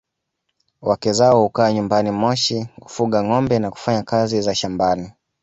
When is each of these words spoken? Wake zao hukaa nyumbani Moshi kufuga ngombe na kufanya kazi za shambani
Wake 0.81 1.13
zao 1.13 1.41
hukaa 1.41 1.71
nyumbani 1.71 2.11
Moshi 2.11 2.67
kufuga 2.79 3.23
ngombe 3.23 3.59
na 3.59 3.71
kufanya 3.71 4.03
kazi 4.03 4.41
za 4.41 4.55
shambani 4.55 5.11